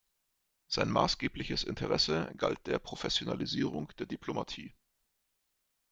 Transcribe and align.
Sein 0.67 0.89
maßgebliches 0.89 1.63
Interesse 1.63 2.33
galt 2.35 2.65
der 2.65 2.79
Professionalisierung 2.79 3.89
der 3.99 4.07
Diplomatie. 4.07 4.73